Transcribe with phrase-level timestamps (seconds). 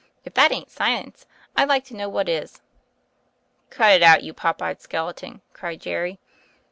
[0.25, 2.59] If that ain't science I like to know what is."
[3.69, 6.17] "Cut it out, you pop eyed skeleton," cried Jerry.